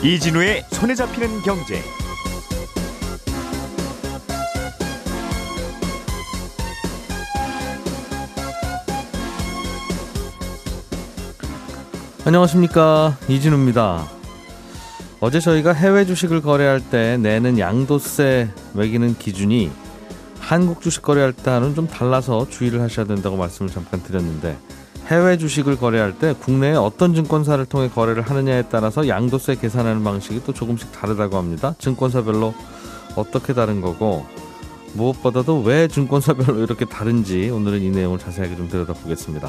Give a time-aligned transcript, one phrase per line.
[0.00, 1.82] 이진우의 손에 잡히는 경제.
[12.24, 14.06] 안녕하십니까 이진우입니다.
[15.18, 19.72] 어제 저희가 해외 주식을 거래할 때 내는 양도세 매기는 기준이
[20.38, 24.56] 한국 주식 거래할 때와는 좀 달라서 주의를 하셔야 된다고 말씀을 잠깐 드렸는데
[25.08, 30.52] 해외 주식을 거래할 때 국내에 어떤 증권사를 통해 거래를 하느냐에 따라서 양도세 계산하는 방식이 또
[30.52, 31.74] 조금씩 다르다고 합니다.
[31.78, 32.54] 증권사별로
[33.16, 34.26] 어떻게 다른 거고
[34.94, 39.48] 무엇보다도 왜 증권사별로 이렇게 다른지 오늘은 이 내용을 자세하게 좀 들여다보겠습니다.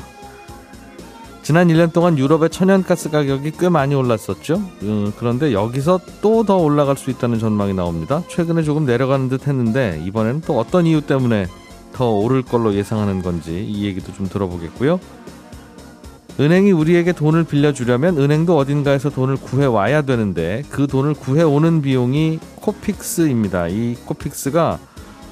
[1.42, 4.62] 지난 1년 동안 유럽의 천연가스 가격이 꽤 많이 올랐었죠.
[4.84, 8.24] 음, 그런데 여기서 또 더 올라갈 수 있다는 전망이 나옵니다.
[8.28, 11.48] 최근에 조금 내려가는 듯 했는데 이번에는 또 어떤 이유 때문에
[11.92, 15.00] 더 오를 걸로 예상하는 건지 이 얘기도 좀 들어보겠고요.
[16.40, 22.40] 은행이 우리에게 돈을 빌려주려면 은행도 어딘가에서 돈을 구해 와야 되는데 그 돈을 구해 오는 비용이
[22.56, 23.68] 코픽스입니다.
[23.68, 24.80] 이 코픽스가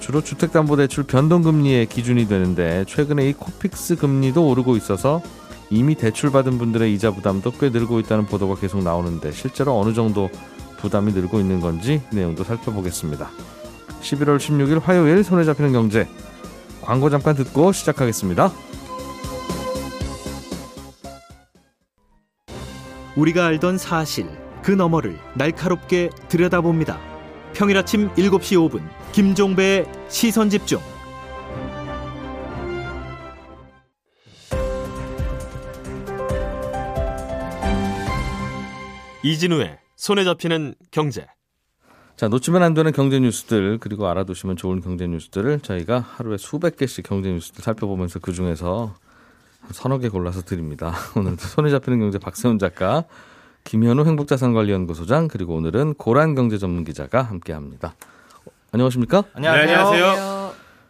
[0.02, 5.22] 주로 주택담보대출 변동금리의 기준이 되는데 최근에 이 코픽스 금리도 오르고 있어서
[5.70, 10.30] 이미 대출받은 분들의 이자 부담도 꽤 늘고 있다는 보도가 계속 나오는데 실제로 어느 정도
[10.78, 13.30] 부담이 늘고 있는 건지 내용도 살펴보겠습니다.
[14.02, 16.08] 11월 16일 화요일 손에 잡히는 경제
[16.82, 18.52] 광고 잠깐 듣고 시작하겠습니다.
[23.18, 24.30] 우리가 알던 사실
[24.62, 27.00] 그 너머를 날카롭게 들여다봅니다.
[27.54, 30.80] 평일 아침 7시 5분 김종배의 시선 집중.
[39.24, 41.26] 이진우의 손에 잡히는 경제.
[42.16, 47.08] 자, 놓치면 안 되는 경제 뉴스들 그리고 알아두시면 좋은 경제 뉴스들을 저희가 하루에 수백 개씩
[47.08, 48.96] 경제 뉴스들 살펴보면서 그 중에서
[49.72, 50.94] 서너 개 골라서 드립니다.
[51.16, 53.04] 오늘도 손에 잡히는 경제 박세훈 작가,
[53.64, 57.96] 김현우 행복자산관리연구소장 그리고 오늘은 고란 경제 전문 기자가 함께 합니다.
[58.72, 59.24] 안녕하십니까?
[59.34, 59.66] 안녕하세요.
[59.66, 60.38] 네, 안녕하세요.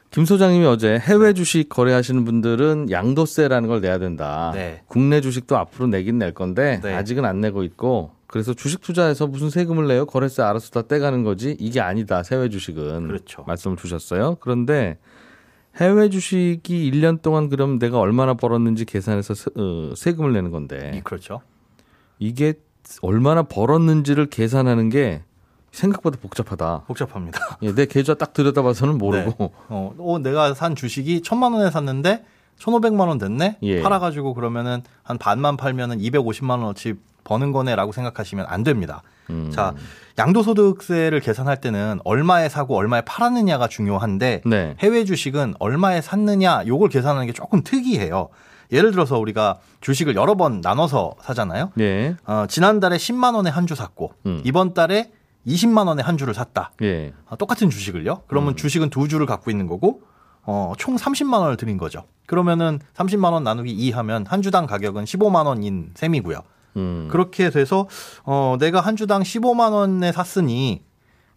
[0.10, 4.52] 김 소장님이 어제 해외 주식 거래하시는 분들은 양도세라는 걸 내야 된다.
[4.54, 4.82] 네.
[4.88, 6.94] 국내 주식도 앞으로 내긴 낼 건데 네.
[6.94, 10.06] 아직은 안 내고 있고 그래서 주식 투자해서 무슨 세금을 내요?
[10.06, 11.56] 거래세 알아서 다 떼가는 거지.
[11.60, 12.22] 이게 아니다.
[12.32, 13.08] 해외 주식은.
[13.08, 13.44] 그렇죠.
[13.48, 14.38] 말씀을 주셨어요.
[14.40, 14.98] 그런데
[15.80, 21.02] 해외 주식이 1년 동안 그럼 내가 얼마나 벌었는지 계산해서 세, 어, 세금을 내는 건데 이-
[21.02, 21.42] 그렇죠.
[22.20, 22.54] 이게
[23.02, 25.22] 얼마나 벌었는지를 계산하는 게
[25.72, 26.84] 생각보다 복잡하다.
[26.88, 27.40] 복잡합니다.
[27.62, 32.26] 예, 내 계좌 딱 들여다봐서는 모르고 어, 어, 내가 산 주식이 천만 원에 샀는데
[32.58, 33.58] 천오백만 원 됐네?
[33.62, 33.82] 예.
[33.84, 39.04] 팔아가지고 그러면은 한 반만 팔면은 250만 원어치 버는 거네라고 생각하시면 안 됩니다.
[39.30, 39.52] 음.
[39.54, 39.74] 자,
[40.18, 44.76] 양도소득세를 계산할 때는 얼마에 사고 얼마에 팔았느냐가 중요한데 네.
[44.80, 48.30] 해외 주식은 얼마에 샀느냐 요걸 계산하는 게 조금 특이해요.
[48.72, 51.72] 예를 들어서 우리가 주식을 여러 번 나눠서 사잖아요.
[51.80, 52.16] 예.
[52.26, 54.42] 어, 지난달에 10만 원에 한 주 샀고 음.
[54.44, 55.12] 이번 달에
[55.46, 56.72] 20만 원에 한 주를 샀다.
[56.82, 57.14] 예.
[57.30, 58.24] 아, 똑같은 주식을요.
[58.28, 58.56] 그러면 음.
[58.56, 60.02] 주식은 두 주를 갖고 있는 거고
[60.44, 62.04] 어, 총 30만 원을 드린 거죠.
[62.26, 66.40] 그러면은 30만 원 나누기 2 하면 한 주당 가격은 15만 원인 셈이고요.
[66.78, 67.08] 음.
[67.12, 67.88] 그렇게 돼서
[68.24, 70.84] 어, 내가 한 주당 15만 원에 샀으니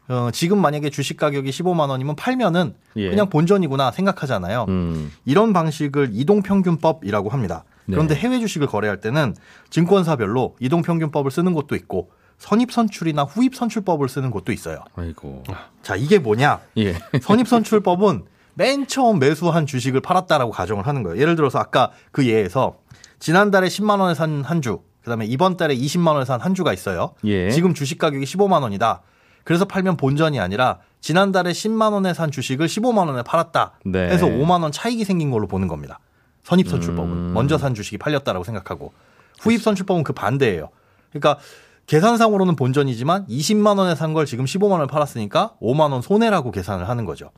[0.09, 3.11] 어, 지금 만약에 주식 가격이 15만 원이면 팔면은 예.
[3.11, 4.67] 그냥 본전이구나 생각하잖아요.
[4.69, 5.13] 음.
[5.25, 7.65] 이런 방식을 이동평균법이라고 합니다.
[7.87, 8.21] 그런데 네.
[8.21, 9.35] 해외 주식을 거래할 때는
[9.71, 14.83] 증권사별로 이동평균법을 쓰는 곳도 있고 선입선출이나 후입선출법을 쓰는 곳도 있어요.
[14.97, 15.45] 아이고.
[15.83, 16.61] 자, 이게 뭐냐?
[16.79, 16.95] 예.
[17.23, 18.25] 선입선출법은
[18.55, 21.21] 맨 처음 매수한 주식을 팔았다라고 가정을 하는 거예요.
[21.21, 22.77] 예를 들어서 아까 그 예에서
[23.19, 27.15] 지난달에 10만 원에 산 한 주, 그다음에 이번 달에 20만 원에 산한 주가 있어요.
[27.25, 27.51] 예.
[27.51, 29.03] 지금 주식 가격이 15만 원이다.
[29.45, 33.73] 그래서 팔면 본전이 아니라 지난달에 10만 원에 산 주식을 15만 원에 팔았다.
[33.87, 34.11] 네.
[34.11, 35.99] 해서 5만 원 차익이 생긴 걸로 보는 겁니다.
[36.45, 37.33] 선입선출법은 음.
[37.35, 38.93] 먼저 산 주식이 팔렸다라고 생각하고
[39.41, 40.69] 후입선출법은 그 반대예요.
[41.11, 41.39] 그러니까
[41.87, 47.05] 계산상으로는 본전이지만 20만 원에 산 걸 지금 15만 원에 팔았으니까 5만 원 손해라고 계산을 하는
[47.05, 47.31] 거죠.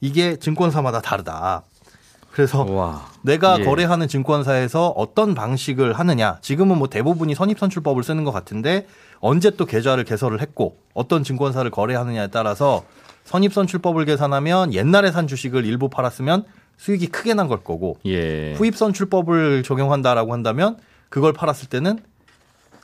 [0.00, 1.64] 이게 증권사마다 다르다.
[2.32, 3.06] 그래서 와.
[3.22, 3.64] 내가 예.
[3.64, 6.38] 거래하는 증권사에서 어떤 방식을 하느냐.
[6.42, 8.86] 지금은 뭐 대부분이 선입선출법을 쓰는 것 같은데
[9.20, 12.84] 언제 또 계좌를 개설을 했고 어떤 증권사를 거래하느냐에 따라서
[13.24, 16.44] 선입선출법을 계산하면 옛날에 산 주식을 일부 팔았으면
[16.78, 18.54] 수익이 크게 난 걸 거고 예.
[18.54, 20.78] 후입선출법을 적용한다라고 한다면
[21.10, 21.98] 그걸 팔았을 때는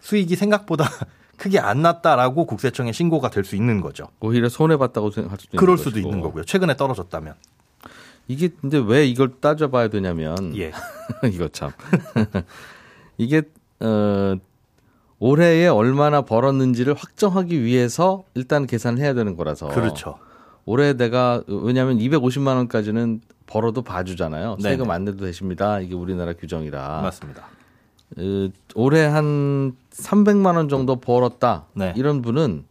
[0.03, 0.85] 수익이 생각보다
[1.39, 4.09] 크게 안 났다라고 국세청에 신고가 될 수 있는 거죠.
[4.21, 5.91] 오히려 손해 봤다고 생각할 수도 있는 그럴 것이고.
[5.91, 6.45] 수도 있는 거고요.
[6.45, 7.35] 최근에 떨어졌다면.
[8.29, 10.73] 이게 근데 왜 이걸 따져봐야 되냐면 예.
[11.33, 11.71] 이거 참
[13.19, 13.43] 이게
[13.81, 14.37] 어
[15.19, 20.19] 올해에 얼마나 벌었는지를 확정하기 위해서 일단 계산을 해야 되는 거라서 그렇죠.
[20.67, 24.57] 올해 내가 왜냐하면 250만 원까지는 벌어도 봐주잖아요.
[24.57, 24.71] 네네.
[24.71, 25.81] 세금 안 내도 되십니다.
[25.81, 27.01] 이게 우리나라 규정이라.
[27.03, 27.47] 맞습니다.
[28.19, 31.67] 어, 올해 한 300만 원 정도 벌었다.
[31.75, 31.95] 네.
[31.97, 32.65] 이런 분은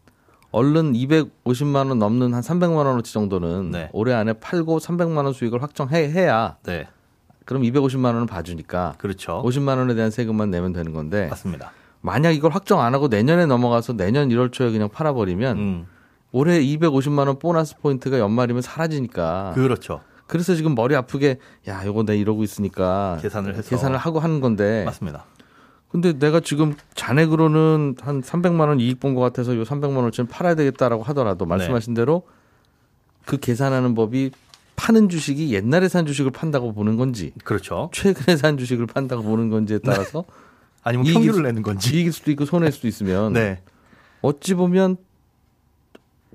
[0.56, 3.90] 얼른 250만 원 넘는 한 300만 원어치 정도는 네.
[3.92, 6.88] 올해 안에 팔고 300만 원 수익을 확정해야 네.
[7.44, 9.44] 그럼 250만 원을 봐주니까 그렇죠.
[9.46, 11.74] 50만 원에 대한 세금만 내면 되는 건데 맞습니다.
[12.00, 15.88] 만약 이걸 확정 안 하고 내년에 넘어가서 내년 1월 초에 그냥 팔아버리면 음.
[16.32, 20.00] 올해 250만 원 보너스 포인트가 연말이면 사라지니까 그렇죠.
[20.26, 21.38] 그래서 지금 머리 아프게
[21.68, 23.70] 야 이거 내 이러고 있으니까 계산을 해서.
[23.70, 25.26] 계산을 하고 하는 건데 맞습니다.
[25.96, 30.54] 근데 내가 지금 잔액으로는 한 300만 원 이익 본 것 같아서 요 300만 원쯤 팔아야
[30.56, 32.02] 되겠다라고 하더라도 말씀하신 네.
[32.02, 32.24] 대로
[33.26, 34.32] 그 계산하는 법이
[34.76, 37.90] 파는 주식이 옛날에 산 주식을 판다고 보는 건지 그렇죠.
[37.94, 40.26] 최근에 산 주식을 판다고 보는 건지에 따라서
[40.84, 41.96] 아니면 이익일 평균을 수- 내는 건지.
[41.96, 43.62] 이익일 수도 있고 손해일 수도 있으면 네.
[44.22, 44.98] 어찌 보면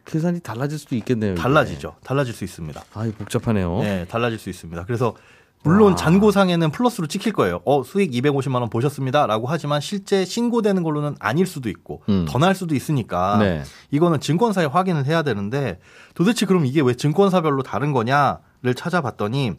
[0.06, 1.32] 계산이 달라질 수도 있겠네요.
[1.32, 1.40] 이게.
[1.42, 1.96] 달라지죠.
[2.02, 2.82] 달라질 수 있습니다.
[2.94, 3.80] 아, 이 복잡하네요.
[3.80, 4.86] 네, 달라질 수 있습니다.
[4.86, 5.14] 그래서
[5.62, 5.96] 물론 와.
[5.96, 7.60] 잔고상에는 플러스로 찍힐 거예요.
[7.66, 12.24] 어, 수익 250만 원 보셨습니다라고 하지만 실제 신고되는 걸로는 아닐 수도 있고 음.
[12.28, 13.62] 더날 수도 있으니까 네.
[13.90, 15.78] 이거는 증권사에 확인을 해야 되는데
[16.14, 19.56] 도대체 그럼 이게 왜 증권사별로 다른 거냐를 찾아봤더니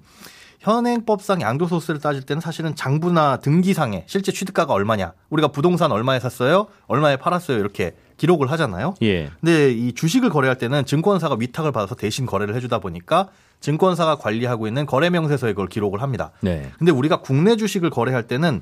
[0.62, 7.18] 현행법상 양도소득세를 따질 때는 사실은 장부나 등기상에 실제 취득가가 얼마냐 우리가 부동산 얼마에 샀어요 얼마에
[7.18, 8.94] 팔았어요 이렇게 기록을 하잖아요.
[9.01, 9.31] 예.
[9.39, 13.29] 근데 이 주식을 거래할 때는 증권사가 위탁을 받아서 대신 거래를 해주다 보니까
[13.62, 16.31] 증권사가 관리하고 있는 거래 명세서에 그걸 기록을 합니다.
[16.41, 16.69] 네.
[16.77, 18.62] 근데 우리가 국내 주식을 거래할 때는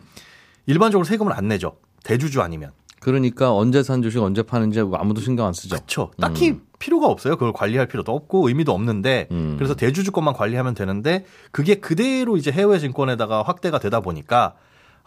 [0.66, 1.76] 일반적으로 세금을 안 내죠.
[2.06, 2.72] 대주주 아니면.
[3.02, 5.76] 그러니까 언제 산 주식 언제 파는지 아무도 신경 안 쓰죠.
[5.76, 6.12] 그렇죠.
[6.22, 7.36] 딱히 필요가 없어요.
[7.36, 9.56] 그걸 관리할 필요도 없고 의미도 없는데 음.
[9.58, 14.56] 그래서 대주주 것만 관리하면 되는데 그게 그대로 이제 해외 증권에다가 확대가 되다 보니까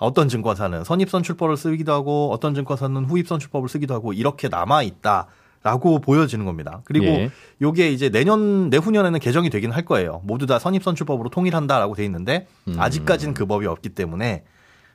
[0.03, 5.27] 어떤 증권사는 선입선 출법을 쓰기도 하고 어떤 증권사는 후입선 출법을 쓰기도 하고 이렇게 남아 있다
[5.63, 6.81] 라고 보여지는 겁니다.
[6.85, 7.31] 그리고 예.
[7.61, 10.21] 요게 이제 내년 내후년에는 개정이 되긴 할 거예요.
[10.25, 12.75] 모두 다 선입선출법으로 통일한다라고 돼 있는데 음.
[12.79, 14.43] 아직까지는 그 법이 없기 때문에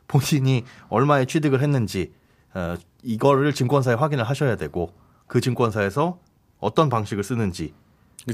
[0.09, 2.11] 본인이 얼마에 취득을 했는지
[2.53, 4.91] 어, 이거를 증권사에 확인을 하셔야 되고
[5.27, 6.19] 그 증권사에서
[6.59, 7.73] 어떤 방식을 쓰는지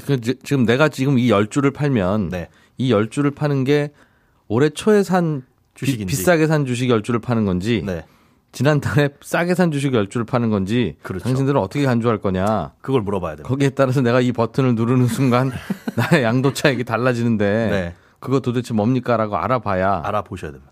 [0.05, 2.49] 그 지- 지금 내가 지금 이 열 주를 팔면 네.
[2.79, 3.91] 이 열 주를 파는 게
[4.47, 5.43] 올해 초에 산 비,
[5.75, 6.05] 주식인지.
[6.05, 8.05] 비 싸게 산 주식 열 주를 파는 건지 네.
[8.51, 11.23] 지난달에 싸게 산 주식 열 주를 파는 건지 그렇죠.
[11.23, 13.45] 당신들은 어떻게 간주할 거냐 그걸 물어봐야 돼요.
[13.47, 15.51] 거기에 따라서 내가 이 버튼을 누르는 순간
[15.95, 17.95] 나의 양도 차익이 달라지는데 네.
[18.19, 20.71] 그거 도대체 뭡니까라고 알아봐야 알아보셔야 됩니다.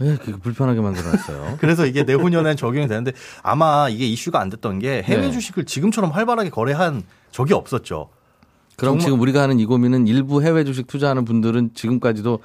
[0.00, 1.58] 왜 그렇게 불편하게 만들어놨어요.
[1.60, 3.12] 그래서 이게 내후년엔 적용이 되는데
[3.42, 5.30] 아마 이게 이슈가 안 됐던 게 해외 네.
[5.32, 8.08] 주식을 지금처럼 활발하게 거래한 적이 없었죠.
[8.76, 12.38] 그럼 정말- 지금 우리가 하는 이 고민은 일부 해외 주식 투자하는 분들은 지금까지도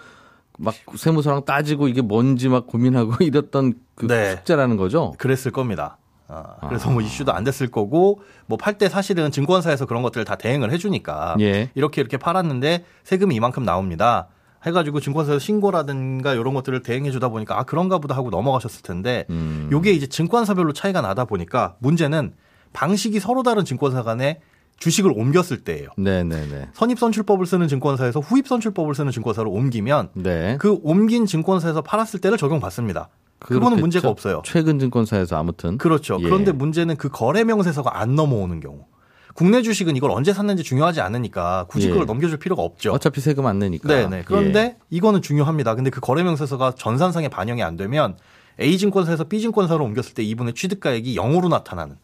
[0.57, 4.31] 막 세무서랑 따지고 이게 뭔지 막 고민하고 이랬던 그 네.
[4.37, 5.13] 숙제라는 거죠.
[5.17, 5.97] 그랬을 겁니다.
[6.27, 10.35] 아, 그래서 뭐 이슈도 안 됐을 거고 뭐 팔 때 사실은 증권사에서 그런 것들을 다
[10.35, 11.69] 대행을 해주니까 예.
[11.75, 14.27] 이렇게 이렇게 팔았는데 세금이 이만큼 나옵니다.
[14.65, 19.67] 해가지고 증권사에서 신고라든가 이런 것들을 대행해 주다 보니까 아 그런가 보다 하고 넘어가셨을 텐데 음.
[19.71, 22.33] 요게 이제 증권사별로 차이가 나다 보니까 문제는
[22.71, 24.39] 방식이 서로 다른 증권사 간에
[24.77, 25.89] 주식을 옮겼을 때예요.
[25.97, 26.69] 네네네.
[26.73, 30.57] 선입선출법을 쓰는 증권사에서 후입선출법을 쓰는 증권사로 옮기면 네.
[30.59, 33.09] 그 옮긴 증권사에서 팔았을 때를 적용받습니다.
[33.39, 33.79] 그거는.
[33.79, 34.41] 문제가 없어요.
[34.45, 36.17] 최근 증권사에서 아무튼 그렇죠.
[36.19, 36.23] 예.
[36.23, 38.85] 그런데 문제는 그 거래 명세서가 안 넘어오는 경우.
[39.33, 41.91] 국내 주식은 이걸 언제 샀는지 중요하지 않으니까 굳이 예.
[41.91, 42.91] 그걸 넘겨줄 필요가 없죠.
[42.91, 43.87] 어차피 세금 안 내니까.
[43.87, 44.23] 네네.
[44.25, 44.77] 그런데 예.
[44.89, 45.75] 이거는 중요합니다.
[45.75, 48.15] 근데 그 거래 명세서가 전산상에 반영이 안 되면
[48.61, 51.97] A 증권사에서 B 증권사로 옮겼을 때 이분의 취득가액이 0으로 나타나는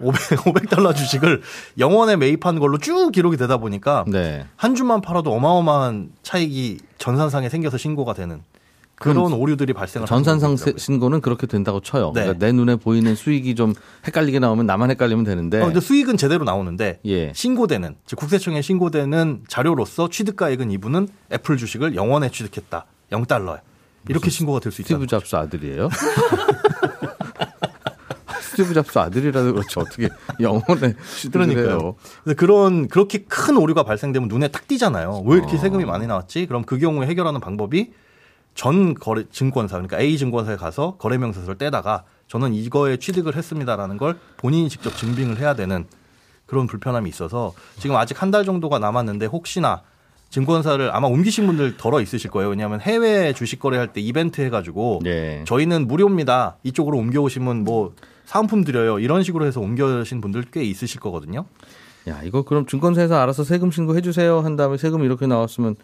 [0.00, 1.42] 500, 500달러 주식을
[1.78, 4.46] 0원에 매입한 걸로 쭉 기록이 되다 보니까 네.
[4.56, 8.42] 한 주만 팔아도 어마어마한 차익이 전산상에 생겨서 신고가 되는
[8.96, 12.12] 그런 오류들이 발생을 전산상 신고는 그렇게 된다고 쳐요.
[12.14, 12.20] 네.
[12.24, 13.72] 그러니까 내 눈에 보이는 수익이 좀
[14.06, 15.62] 헷갈리게 나오면 나만 헷갈리면 되는데.
[15.62, 17.32] 어, 근데 수익은 제대로 나오는데 예.
[17.32, 22.84] 신고되는 즉 국세청에 신고되는 자료로서 취득가액은 이분은 애플 주식을 0원에 취득했다.
[23.12, 23.60] 0달러에.
[24.10, 24.88] 이렇게 신고가 될 수 있다.
[24.88, 25.88] 스티브 잡스 아들이에요?
[28.60, 30.08] 스티브 잡스 아들이라도 그렇지 어떻게
[30.40, 30.94] 영 원에
[31.32, 31.94] 그러니까요.
[32.24, 35.22] 그래서 그런 그렇게 큰 오류가 발생되면 눈에 탁 띄잖아요.
[35.26, 35.58] 왜 이렇게 어.
[35.58, 36.46] 세금이 많이 나왔지?
[36.46, 37.92] 그럼 그 경우에 해결하는 방법이
[38.54, 44.18] 전 거래 증권사 그러니까 A 증권사에 가서 거래 명세서를 떼다가 저는 이거에 취득을 했습니다라는 걸
[44.36, 45.86] 본인이 직접 증빙을 해야 되는
[46.46, 49.82] 그런 불편함이 있어서 지금 아직 한 달 정도가 남았는데 혹시나
[50.30, 52.50] 증권사를 아마 옮기신 분들 덜어 있으실 거예요.
[52.50, 55.42] 왜냐하면 해외 주식 거래할 때 이벤트 해가지고 네.
[55.46, 56.56] 저희는 무료입니다.
[56.62, 57.94] 이쪽으로 옮겨오시면 뭐
[58.30, 59.00] 사은품 드려요.
[59.00, 61.46] 이런 식으로 해서 옮겨오신 분들 꽤 있으실 거거든요.
[62.06, 65.74] 야 이거 그럼 증권사에서 알아서 세금 신고해 주세요 한 다음에 세금 이렇게 나왔으면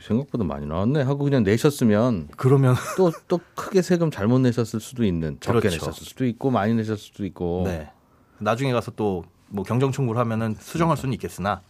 [0.00, 5.36] 생각보다 많이 나왔네 하고 그냥 내셨으면 그러면 또 또 크게 세금 잘못 내셨을 수도 있는
[5.40, 5.76] 적게 그렇죠.
[5.76, 7.90] 내셨을 수도 있고 많이 내셨을 수도 있고 네.
[8.38, 11.60] 나중에 가서 또 뭐 경정 청구를 하면은 수정할 수는 있겠으나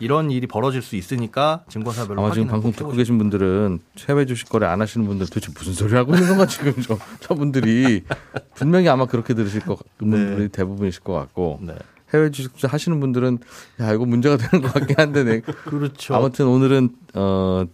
[0.00, 4.48] 이런 일이 벌어질 수 있으니까 증권사별로 아마 지금 방송 꼭 듣고 계신 분들은 해외 주식
[4.48, 8.04] 거래 안 하시는 분들 도대체 무슨 소리 하고 있는 건가 지금 저, 저분들이
[8.54, 10.10] 분명히 아마 그렇게 들으실 것 네.
[10.10, 11.74] 분들이 대부분이실 것 같고 네.
[12.14, 13.38] 해외 주식 하시는 분들은
[13.80, 15.40] 야 이거 문제가 되는 것 같긴 한데 네.
[15.40, 16.14] 그렇죠.
[16.14, 17.64] 아무튼 오늘은 어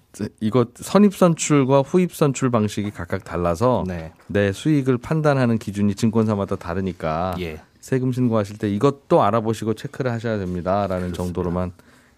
[0.40, 4.12] 이거 선입 선출과 후입 선출 방식이 각각 달라서 네.
[4.28, 7.60] 내 수익을 판단하는 기준이 증권사마다 다르니까 예.
[7.80, 11.72] 세금 신고하실 때 이것도 알아보시고 체크를 하셔야 됩니다라는 정도로만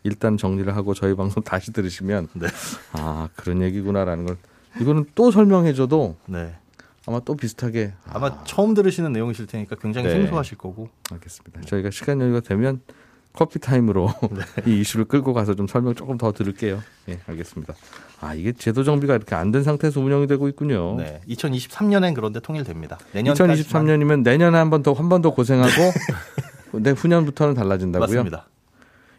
[0.04, 2.46] 일단 정리를 하고 저희 방송 다시 들으시면 네.
[2.92, 4.37] 아 그런 얘기구나라는 걸
[4.80, 6.54] 이거는 또 설명해줘도 네.
[7.06, 10.14] 아마 또 비슷하게 아, 아마 처음 들으시는 내용이실 테니까 굉장히 네.
[10.14, 10.88] 생소하실 거고.
[11.11, 11.61] 알겠습니다.
[11.62, 12.80] 저희가 시간 여유가 되면
[13.34, 14.08] 커피 타임으로
[14.66, 16.80] 이 이슈를 끌고 가서 좀 설명 조금 더 들을게요.
[17.08, 17.75] 예, 알겠습니다.
[18.20, 20.96] 아 이게 제도 정비가 이렇게 안 된 상태에서 운영이 되고 있군요.
[20.96, 21.20] 네.
[21.28, 22.99] 2023년엔 그런데 통일됩니다.
[23.12, 25.73] 내년까지 2023년이면 내년에 한 번 더 한 번 더 고생하고
[26.80, 28.06] 내 후년부터는 달라진다고요?
[28.06, 28.49] 맞습니다.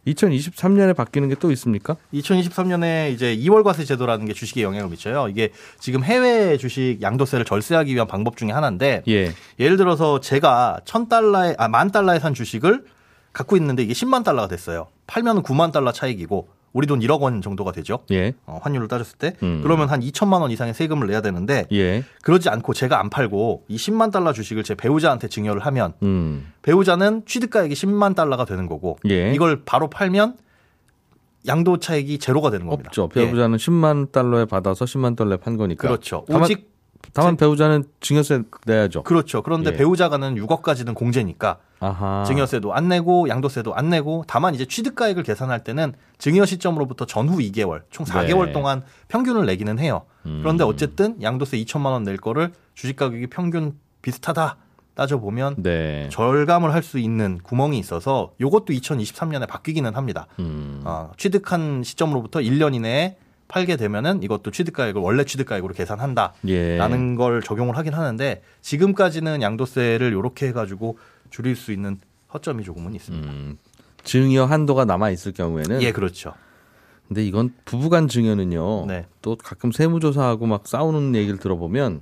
[0.07, 1.97] 2023년에 바뀌는 게 또 있습니까?
[2.13, 5.27] 2023년에 이제 2월 과세 제도라는 게 주식에 영향을 미쳐요.
[5.29, 9.33] 이게 지금 해외 주식 양도세를 절세하기 위한 방법 중에 하나인데 예.
[9.59, 12.85] 예를 들어서 제가 1000달러에 아, 만 달러에 산 주식을
[13.33, 14.87] 갖고 있는데 이게 10만 달러가 됐어요.
[15.07, 17.99] 팔면 9만 달러 차익이고 우리 돈 1억 원 정도가 되죠.
[18.11, 18.33] 예.
[18.45, 19.61] 어, 환율을 따졌을 때 음.
[19.63, 22.03] 그러면 한 2천만 원 이상의 세금을 내야 되는데 예.
[22.21, 26.51] 그러지 않고 제가 안 팔고 이 10만 달러 주식을 제 배우자한테 증여를 하면 음.
[26.63, 29.33] 배우자는 취득가액이 10만 달러가 되는 거고 예.
[29.33, 30.35] 이걸 바로 팔면
[31.47, 32.89] 양도 차익이 제로가 되는 겁니다.
[32.89, 33.09] 없죠.
[33.15, 33.25] 예.
[33.25, 35.87] 배우자는 10만 달러에 받아서 10만 달러에 판 거니까.
[35.87, 36.25] 그렇죠.
[36.27, 36.74] 오직
[37.13, 39.03] 다만 배우자는 증여세 내야죠.
[39.03, 39.41] 그렇죠.
[39.41, 39.77] 그런데 예.
[39.77, 42.23] 배우자가는 6억까지는 공제니까 아하.
[42.25, 47.81] 증여세도 안 내고 양도세도 안 내고 다만 이제 취득가액을 계산할 때는 증여 시점으로부터 전후 2개월
[47.91, 48.51] 총 4개월 네.
[48.53, 50.03] 동안 평균을 내기는 해요.
[50.25, 50.39] 음.
[50.41, 54.57] 그런데 어쨌든 양도세 2천만 원 낼 거를 주식 가격이 평균 비슷하다
[54.95, 56.07] 따져 보면 네.
[56.09, 60.27] 절감을 할 수 있는 구멍이 있어서 이것도 2023년에 바뀌기는 합니다.
[60.39, 60.81] 음.
[60.85, 63.17] 어, 취득한 시점으로부터 1년 이내에
[63.47, 66.33] 팔게 되면은 이것도 취득가액을 원래 취득가액으로 계산한다.
[66.47, 66.77] 예.
[66.77, 70.97] 라는 걸 적용을 하긴 하는데 지금까지는 양도세를 이렇게 해가지고
[71.29, 71.99] 줄일 수 있는
[72.33, 73.31] 허점이 조금은 있습니다.
[73.31, 73.57] 음.
[74.03, 76.33] 증여 한도가 남아 있을 경우에는 예, 그렇죠.
[77.07, 78.85] 근데 이건 부부간 증여는요.
[78.87, 79.05] 네.
[79.21, 82.01] 또 가끔 세무조사하고 막 싸우는 얘기를 들어보면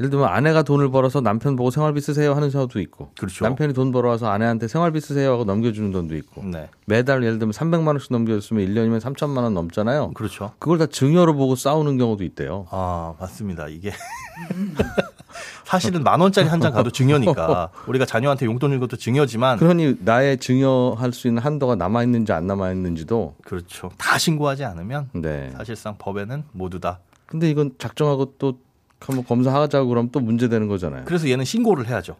[0.00, 3.44] 예를 들면 아내가 돈을 벌어서 남편 보고 생활비 쓰세요 하는 사람도 있고 그렇죠.
[3.44, 7.86] 남편이 돈 벌어와서 아내한테 생활비 쓰세요 하고 넘겨주는 돈도 있고 네, 매달 예를 들면 300만
[7.88, 10.10] 원씩 넘겨줬으면 1년이면 3천만 원 넘잖아요.
[10.14, 10.52] 그렇죠.
[10.58, 12.66] 그걸 다 증여로 보고 싸우는 경우도 있대요.
[12.70, 13.68] 아, 맞습니다.
[13.68, 13.92] 이게
[15.64, 20.38] 사실은 만 원짜리 한 장 가도 증여니까 우리가 자녀한테 용돈 준 것도 증여지만 그러니 나의
[20.38, 23.90] 증여할 수 있는 한도가 남아 있는지 안 남아 있는지도 그렇죠.
[23.98, 25.50] 다 신고하지 않으면 네.
[25.56, 27.00] 사실상 법에는 모두 다.
[27.26, 28.58] 근데 이건 작정하고 또
[29.06, 31.04] 한번 검사하자고 그러면 또 문제되는 거잖아요.
[31.04, 32.16] 그래서 얘는 신고를 해야죠.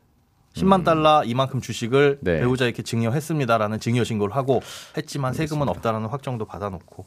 [0.54, 2.38] 10만 달러 이만큼 주식을 네.
[2.38, 4.62] 배우자에게 증여했습니다라는 증여 신고를 하고
[4.96, 7.04] 했지만 세금은 없다라는 확정도 받아놓고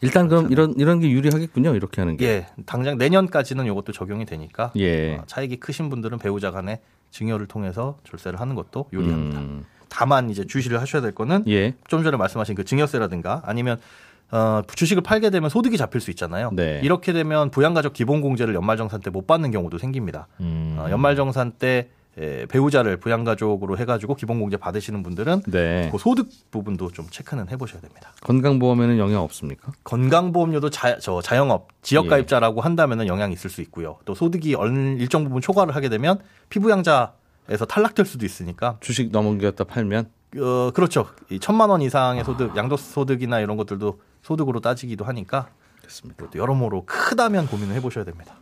[0.00, 1.74] 일단 그럼 이런 이런 게 유리하겠군요.
[1.74, 2.26] 이렇게 하는 게.
[2.26, 5.16] 예 당장 내년까지는 이것도 적용이 되니까 예.
[5.16, 9.40] 어, 차익이 크신 분들은 배우자 간에 증여를 통해서 절세를 하는 것도 유리합니다.
[9.40, 11.74] 음, 다만 이제 주시를 하셔야 될 거는 예.
[11.88, 13.80] 좀 전에 말씀하신 그 증여세라든가 아니면
[14.30, 16.50] 어, 주식을 팔게 되면 소득이 잡힐 수 있잖아요.
[16.52, 16.80] 네.
[16.82, 20.26] 이렇게 되면 부양가족 기본공제를 연말정산 때 못 받는 경우도 생깁니다.
[20.40, 20.76] 음.
[20.78, 25.88] 어, 연말정산 때 에, 배우자를 부양가족으로 해가지고 기본공제 받으시는 분들은 네.
[25.92, 28.12] 그 소득 부분도 좀 체크는 해보셔야 됩니다.
[28.22, 29.72] 건강보험에는 영향 없습니까?
[29.84, 33.98] 건강보험료도 자, 저 자영업 지역가입자라고 한다면 영향이 있을 수 있고요.
[34.04, 36.18] 또 소득이 어느 일정 부분 초과를 하게 되면
[36.50, 41.06] 피부양자에서 탈락될 수도 있으니까 주식 넘어갔다 팔면 어, 그렇죠.
[41.30, 45.48] 이 천만 원 이상의 소득, 양도소득이나 이런 것들도 소득으로 따지기도 하니까
[45.82, 46.26] 됐습니다.
[46.30, 48.34] 또 여러모로 크다면 고민을 해보셔야 됩니다.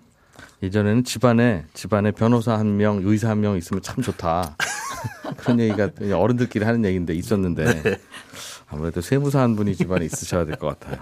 [0.63, 4.57] 예전에는 집안에 집안에 변호사 한 명, 의사 한 명 있으면 참 좋다.
[5.37, 8.01] 그런 얘기가 어른들끼리 하는 얘기인데 있었는데 네.
[8.69, 10.99] 아무래도 세무사 한 분이 집안에 있으셔야 될 것 같아요.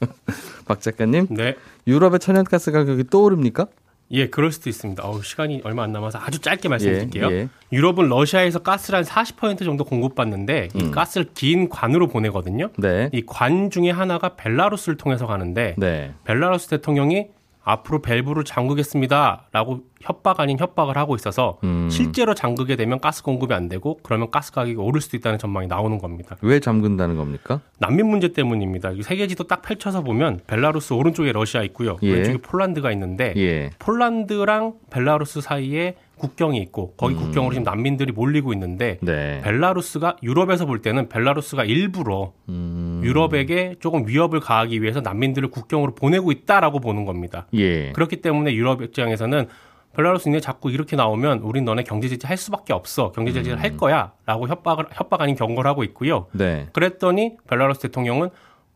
[0.66, 1.56] 박 작가님, 네.
[1.86, 3.66] 유럽의 천연가스 가격이 또 오릅니까?
[4.10, 5.02] 예, 그럴 수도 있습니다.
[5.02, 7.28] 어우, 시간이 얼마 안 남아서 아주 짧게 말씀드릴게요.
[7.30, 7.48] 예, 예.
[7.72, 10.90] 유럽은 러시아에서 가스를 한 40% 정도 공급받는데 이 음.
[10.90, 12.70] 가스를 긴 관으로 보내거든요.
[12.78, 13.08] 네.
[13.12, 16.12] 이관 중에 하나가 벨라루스를 통해서 가는데 네.
[16.24, 17.28] 벨라루스 대통령이
[17.64, 21.88] 앞으로 밸브를 잠그겠습니다 라고 협박 아닌 협박을 하고 있어서 음.
[21.90, 25.98] 실제로 잠그게 되면 가스 공급이 안 되고 그러면 가스 가격이 오를 수도 있다는 전망이 나오는
[25.98, 26.36] 겁니다.
[26.42, 27.60] 왜 잠근다는 겁니까?
[27.78, 28.92] 난민 문제 때문입니다.
[28.92, 31.96] 이 세계지도 딱 펼쳐서 보면 벨라루스 오른쪽에 러시아 있고요.
[32.02, 32.12] 예.
[32.12, 33.70] 왼쪽에 폴란드가 있는데 예.
[33.78, 39.06] 폴란드랑 벨라루스 사이에 국경이 있고 거기 국경으로 지금 난민들이 몰리고 있는데 음.
[39.06, 39.40] 네.
[39.42, 43.02] 벨라루스가 유럽에서 볼 때는 벨라루스가 일부러 음.
[43.04, 47.46] 유럽에게 조금 위협을 가하기 위해서 난민들을 국경으로 보내고 있다라고 보는 겁니다.
[47.54, 47.92] 예.
[47.92, 49.48] 그렇기 때문에 유럽 입장에서는
[49.94, 53.12] 벨라루스 니 자꾸 이렇게 나오면 우린 너네 경제 제재 할 수밖에 없어.
[53.12, 56.26] 경제 제재를 할 거야라고 협박을 협박 아닌 경고를 하고 있고요.
[56.32, 56.68] 네.
[56.72, 58.30] 그랬더니 벨라루스 대통령은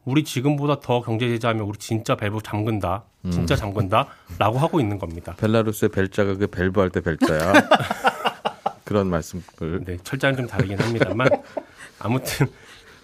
[0.04, 3.04] 우리 지금보다 더 경제 제재하면 우리 진짜 밸브 잠근다.
[3.30, 5.34] 진짜 잠근다라고 하고 있는 겁니다.
[5.38, 7.52] 벨라루스의 벨자가 그 밸브 할 때 벨자야.
[8.84, 9.42] 그런 말씀을.
[9.84, 11.28] 네, 철자는 좀 다르긴 합니다만
[11.98, 12.46] 아무튼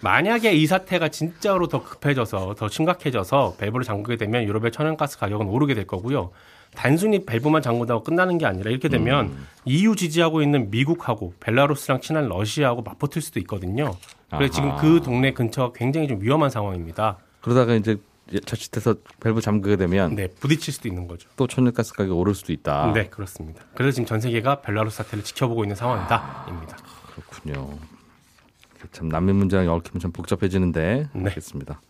[0.01, 5.75] 만약에 이 사태가 진짜로 더 급해져서 더 심각해져서 밸브를 잠그게 되면 유럽의 천연가스 가격은 오르게
[5.75, 6.31] 될 거고요.
[6.75, 9.35] 단순히 밸브만 잠근다고 끝나는 게 아니라 이렇게 되면
[9.65, 13.95] EU 지지하고 있는 미국하고 벨라루스랑 친한 러시아하고 맞붙을 수도 있거든요.
[14.29, 14.75] 그래서 지금.
[14.77, 17.17] 그 동네 근처가 굉장히 좀 위험한 상황입니다.
[17.41, 17.97] 그러다가 이제
[18.45, 21.29] 자칫해서 밸브 잠그게 되면 네, 부딪힐 수도 있는 거죠.
[21.35, 22.91] 또 천연가스 가격이 오를 수도 있다.
[22.93, 23.63] 네, 그렇습니다.
[23.75, 26.77] 그래서 지금 전 세계가 벨라루스 사태를 지켜보고 있는 상황이다입니다.
[27.13, 27.77] 그렇군요.
[28.91, 31.25] 참 난민 문제랑 얽히면 참 복잡해지는데 네.
[31.25, 31.81] 알겠습니다.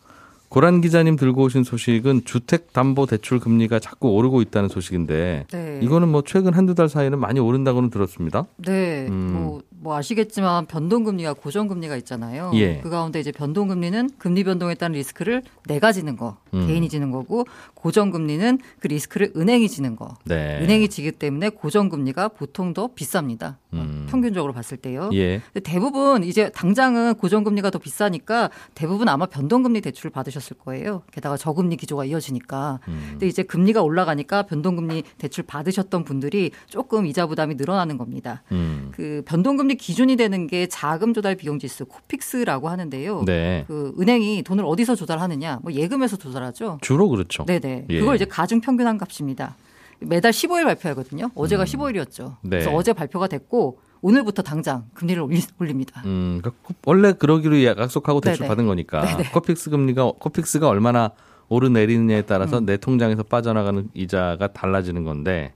[0.49, 5.79] 고란 기자님 들고 오신 소식은 주택 담보 대출 금리가 자꾸 오르고 있다는 소식인데 네.
[5.81, 8.45] 이거는 뭐 최근 한두 달 사이에는 많이 오른다고는 들었습니다.
[8.57, 9.33] 네, 음.
[9.33, 12.51] 뭐, 뭐 아시겠지만 변동금리가 고정금리가 있잖아요.
[12.55, 12.79] 예.
[12.79, 16.65] 그 가운데 이제 변동금리는 금리 변동에 따른 리스크를 내가 지는 거, 음.
[16.65, 20.15] 개인이 지는 거고 고정금리는 그 리스크를 은행이 지는 거.
[20.23, 20.59] 네.
[20.59, 23.57] 은행이 지기 때문에 고정금리가 보통 더 비쌉니다.
[23.73, 24.07] 음.
[24.09, 25.11] 평균적으로 봤을 때요.
[25.13, 25.41] 예.
[25.63, 31.03] 대부분 이제 당장은 고정금리가 더 비싸니까 대부분 아마 변동금리 대출을 받으셨을 거예요.
[31.11, 32.79] 게다가 저금리 기조가 이어지니까.
[32.87, 33.07] 음.
[33.11, 38.41] 근데 이제 금리가 올라가니까 변동금리 대출 받으셨던 분들이 조금 이자 부담이 늘어나는 겁니다.
[38.51, 38.91] 음.
[38.95, 43.23] 그 변동금리 기준이 되는 게 자금 조달 비용 지수 코픽스라고 하는데요.
[43.25, 43.65] 네.
[43.67, 45.59] 그 은행이 돈을 어디서 조달하느냐?
[45.61, 46.79] 뭐 예금에서 조달하죠.
[46.81, 47.45] 주로 그렇죠.
[47.45, 47.85] 네네.
[47.89, 47.99] 예.
[47.99, 49.55] 그걸 이제 가중 평균한 값입니다.
[49.99, 51.29] 매달 15일 발표하거든요.
[51.35, 52.35] 어제가 15일이었죠.
[52.41, 52.49] 네.
[52.49, 55.21] 그래서 어제 발표가 됐고 오늘부터 당장 금리를
[55.59, 56.01] 올립니다.
[56.05, 58.47] 음, 그러니까 원래 그러기로 약속하고 대출 네네.
[58.49, 59.31] 받은 거니까 네네.
[59.31, 61.11] 코픽스 금리가 코픽스가 얼마나
[61.49, 62.65] 오르내리느냐에 따라서 음.
[62.65, 65.53] 내 통장에서 빠져나가는 이자가 달라지는 건데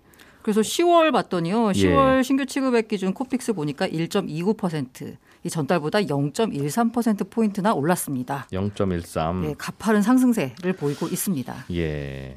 [0.49, 1.67] 그래서 10월 봤더니요.
[1.67, 1.71] 예.
[1.73, 5.17] 10월 신규 취급액 기준 코픽스 보니까 1.29%.
[5.43, 8.47] 이 전달보다 0.13% 포인트나 올랐습니다.
[8.51, 9.45] 0.13.
[9.45, 11.65] 예, 가파른 상승세를 보이고 있습니다.
[11.73, 12.35] 예.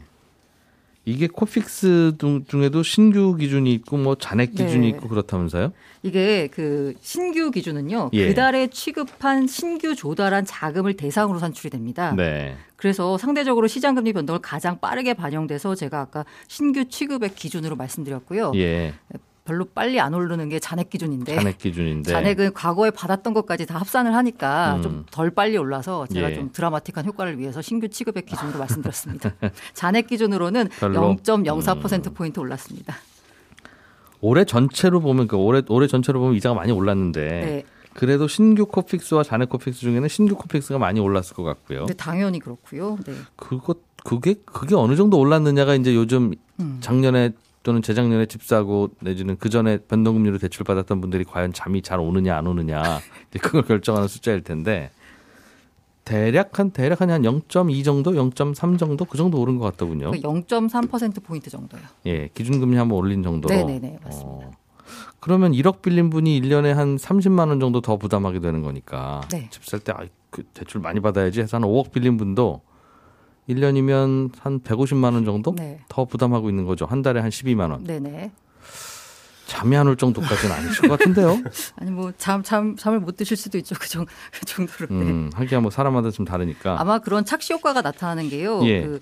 [1.05, 4.89] 이게 코픽스 중- 중에도 신규 기준이 있고 뭐 잔액 기준이 네.
[4.97, 5.73] 있고 그렇다면서요?
[6.05, 8.11] 이게 그 신규 기준은요.
[8.13, 8.29] 예.
[8.29, 12.15] 그달에 취급한 신규 조달한 자금을 대상으로 산출이 됩니다.
[12.17, 12.57] 네.
[12.77, 18.53] 그래서 상대적으로 시장 금리 변동을 가장 빠르게 반영돼서 제가 아까 신규 취급액 기준으로 말씀드렸고요.
[18.57, 18.95] 예.
[19.45, 22.11] 별로 빨리 안 오르는 게 잔액 기준인데 잔액 기준인데.
[22.11, 24.83] 잔액은 과거에 받았던 것까지 다 합산을 하니까 음.
[24.83, 26.35] 좀 덜 빨리 올라서 제가 예.
[26.35, 29.35] 좀 드라마틱한 효과를 위해서 신규 취급액 기준으로 말씀드렸습니다.
[29.75, 31.17] 잔액 기준으로는 별로?
[31.17, 32.95] 0.04% 포인트 올랐습니다.
[34.21, 37.65] 올해 전체로 보면 그 올해 올해 전체로 보면 이자가 많이 올랐는데 네.
[37.95, 41.81] 그래도 신규 코픽스와 잔액 코픽스 중에는 신규 코픽스가 많이 올랐을 것 같고요.
[41.81, 42.97] 근데 당연히 그렇고요.
[43.05, 43.15] 네.
[43.35, 46.79] 그것 그게 그게 어느 정도 올랐느냐가 이제 요즘 음.
[46.81, 52.01] 작년에 또는 재작년에 집 사고 내지는 그 전에 변동금리로 대출 받았던 분들이 과연 잠이 잘
[52.01, 53.01] 오느냐 안 오느냐
[53.41, 54.91] 그걸 결정하는 숫자일 텐데
[56.05, 60.11] 대략 한 대략 한0.2 정도, 0.3 정도 그 정도 오른 것 같더군요.
[60.11, 61.81] 0.3% 포인트 정도요.
[62.07, 63.55] 예, 기준금리 한번 올린 정도로.
[63.55, 64.47] 네네네 맞습니다.
[64.47, 64.51] 어,
[65.21, 69.47] 그러면 1억 빌린 분이 1년에 한 30만 원 정도 더 부담하게 되는 거니까 네.
[69.51, 72.63] 집살 때 아, 그 대출 많이 받아야지 해서 한 5억 빌린 분도
[73.49, 75.81] 1년이면 한 150만 원 정도 네.
[75.89, 76.87] 더 부담하고 있는 거죠.
[76.87, 77.85] 한 달에 한 12만 원.
[77.85, 78.31] 네네.
[79.47, 81.37] 잠이 안 올 정도까지는 아니실 것 같은데요.
[81.77, 83.75] 아니 뭐 잠 잠 잠을 못 드실 수도 있죠.
[83.79, 84.87] 그, 정, 그 정도로.
[84.89, 85.05] 네.
[85.05, 86.81] 음, 하기야 뭐 사람마다 좀 다르니까.
[86.81, 88.65] 아마 그런 착시 효과가 나타나는 게요.
[88.65, 88.83] 예.
[88.83, 89.01] 그,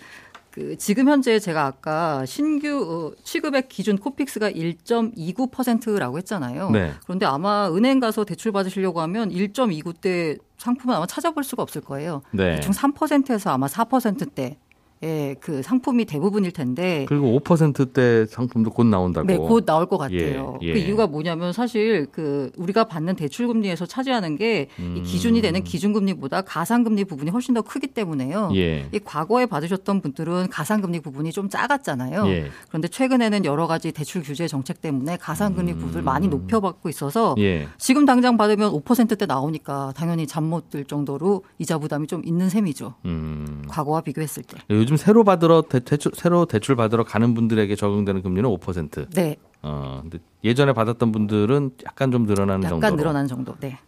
[0.51, 6.71] 그 지금 현재 제가 아까 신규 어, 취급액 기준 코픽스가 1.29%라고 했잖아요.
[6.71, 6.93] 네.
[7.05, 12.23] 그런데 아마 은행 가서 대출 받으시려고 하면 1.29대 상품은 아마 찾아볼 수가 없을 거예요.
[12.33, 12.57] 네.
[12.57, 14.59] 대충 3%에서 아마 4%대.
[15.03, 19.27] 예, 그 상품이 대부분일 텐데 그리고 5%대 상품도 곧 나온다고.
[19.27, 20.59] 네, 곧 나올 것 같아요.
[20.63, 20.73] 예, 예.
[20.75, 24.97] 그 이유가 뭐냐면 사실 그 우리가 받는 대출 금리에서 차지하는 게 음.
[24.99, 28.51] 이 기준이 되는 기준금리보다 가상금리 부분이 훨씬 더 크기 때문에요.
[28.57, 28.89] 예.
[28.93, 32.27] 이 과거에 받으셨던 분들은 가상금리 부분이 좀 작았잖아요.
[32.29, 32.51] 예.
[32.69, 37.43] 그런데 최근에는 여러 가지 대출 규제 정책 때문에 가상금리 부분을 많이 높여받고 있어서 음.
[37.43, 37.69] 예.
[37.79, 42.95] 지금 당장 받으면 5%대 나오니까 당연히 잠 못 들 정도로 이자 부담이 좀 있는 셈이죠.
[43.07, 43.63] 음.
[43.69, 44.59] 과거와 비교했을 때.
[44.91, 49.07] 요즘 새로 받으러 대, 대출 새로 대출 받으러 가는 분들에게 적용되는 금리는 5%.
[49.15, 52.97] 네, 어, 근데 예전에 받았던 분들은 약간 좀 늘어나는 약간 정도로.
[52.97, 53.55] 늘어나는 정도.
[53.61, 53.79] 네.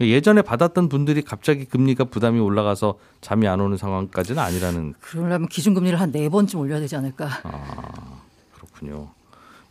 [0.00, 6.12] 예전에 받았던 분들이 갑자기 금리가 부담이 올라가서 잠이 안 오는 상황까지는 아니라는 그러려면 기준금리를 한
[6.12, 7.28] 네 번쯤 올려야 되지 않을까.
[8.54, 9.08] 그렇군요.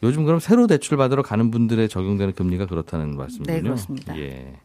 [0.03, 3.55] 요즘 그럼 새로 대출 받으러 가는 분들의 적용되는 금리가 그렇다는 말씀이군요.
[3.55, 4.17] 네, 그렇습니다.
[4.19, 4.58] 예.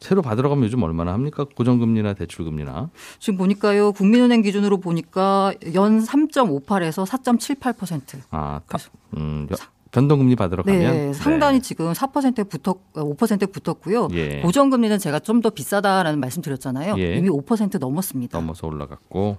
[0.00, 1.44] 새로 받으러 가면 요즘 얼마나 합니까?
[1.56, 2.90] 고정금리나 대출금리나.
[3.18, 3.92] 지금 보니까요.
[3.92, 8.20] 국민은행 기준으로 보니까 연 3.58에서 4.78%.
[8.30, 8.78] 아, 다,
[9.16, 9.56] 음, 여-
[9.90, 14.08] 변동금리 받으러 가면 네, 상당히 지금 4%에 붙었 5%에 붙었고요.
[14.12, 14.40] 예.
[14.42, 16.94] 고정금리는 제가 좀 더 비싸다라는 말씀 드렸잖아요.
[16.98, 17.16] 예.
[17.16, 18.38] 이미 5% 넘었습니다.
[18.38, 19.38] 넘어서 올라갔고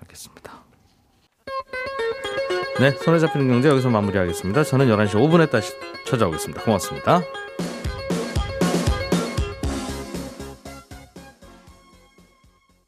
[0.00, 0.52] 알겠습니다.
[2.80, 4.64] 네, 손에 잡히는 경제 여기서 마무리하겠습니다.
[4.64, 5.72] 저는 11시 5분에 다시
[6.06, 6.62] 찾아오겠습니다.
[6.64, 7.20] 고맙습니다.